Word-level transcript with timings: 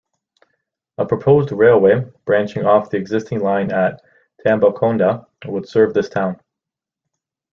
A 0.97 1.05
proposed 1.05 1.51
railway 1.51 2.03
branching 2.25 2.65
off 2.65 2.89
the 2.89 2.97
existing 2.97 3.41
line 3.41 3.71
at 3.71 4.01
Tambacounda 4.43 5.27
would 5.45 5.69
serve 5.69 5.93
this 5.93 6.09
town. 6.09 6.41